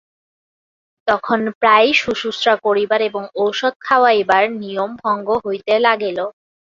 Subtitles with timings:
[1.07, 6.19] তখন প্রায়ই শুশ্রূষা করিবার এবং ঔষধ খাওয়াইবার নিয়ম ভঙ্গ হইতে লাগিল।